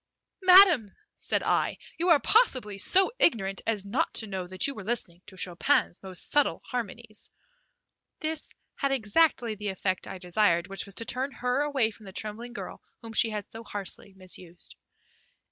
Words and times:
"Madam," 0.41 0.91
said 1.15 1.43
I, 1.43 1.77
"you 1.99 2.09
are 2.09 2.19
possibly 2.19 2.79
so 2.79 3.11
ignorant 3.19 3.61
as 3.67 3.85
not 3.85 4.11
to 4.15 4.25
know 4.25 4.47
that 4.47 4.65
you 4.65 4.73
were 4.73 4.83
listening 4.83 5.21
to 5.27 5.37
Chopin's 5.37 6.01
most 6.01 6.31
subtle 6.31 6.59
harmonies." 6.65 7.29
This 8.19 8.51
had 8.77 8.91
exactly 8.91 9.53
the 9.53 9.67
effect 9.67 10.07
I 10.07 10.17
desired, 10.17 10.65
which 10.69 10.85
was 10.87 10.95
to 10.95 11.05
turn 11.05 11.31
her 11.33 11.61
away 11.61 11.91
from 11.91 12.07
the 12.07 12.13
trembling 12.13 12.53
girl 12.53 12.81
whom 13.03 13.13
she 13.13 13.29
had 13.29 13.51
so 13.51 13.63
harshly 13.63 14.15
misused. 14.17 14.75